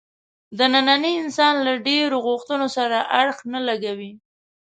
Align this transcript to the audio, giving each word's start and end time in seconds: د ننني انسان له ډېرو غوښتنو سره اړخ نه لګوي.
د 0.57 0.59
ننني 0.73 1.11
انسان 1.23 1.53
له 1.67 1.73
ډېرو 1.87 2.17
غوښتنو 2.27 2.67
سره 2.77 2.97
اړخ 3.19 3.37
نه 3.53 3.59
لګوي. 3.67 4.11